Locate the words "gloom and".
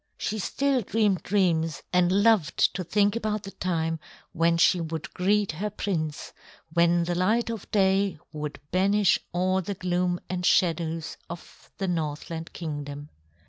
9.75-10.43